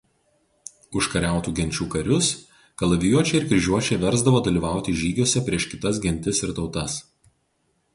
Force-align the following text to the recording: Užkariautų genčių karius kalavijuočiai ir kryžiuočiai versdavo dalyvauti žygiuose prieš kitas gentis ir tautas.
Užkariautų 1.01 1.53
genčių 1.59 1.87
karius 1.97 2.31
kalavijuočiai 2.83 3.39
ir 3.43 3.47
kryžiuočiai 3.53 4.01
versdavo 4.07 4.43
dalyvauti 4.51 4.99
žygiuose 5.07 5.49
prieš 5.51 5.73
kitas 5.75 6.05
gentis 6.09 6.47
ir 6.51 6.61
tautas. 6.63 7.03